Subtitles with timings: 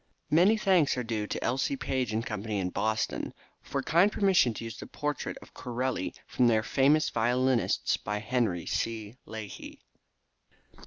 [0.31, 1.59] Many thanks are due L.
[1.59, 1.77] C.
[1.77, 6.47] Page & Company, of Boston, for kind permission to use the portrait of Corelli, from
[6.47, 9.13] their "Famous Violinists," by Henry C.
[9.27, 9.77] Lahee.